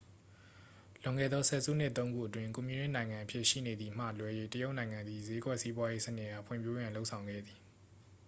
[1.01, 7.59] လွန်ခဲ့သော ဆယ်စုနှစ် သုံး ခုအတွင်း ကွန်မြူနစ်နိုင်ငံအဖြစ် ရှိနေသည်မှ လွဲ၍ တရုတ်နိုင်ငံသည် ဈေးကွက်စီးပွားရေးစနစ်အား ဖွံ့ဖြိုးရန် လုပ်ဆောင်ခဲ့သည်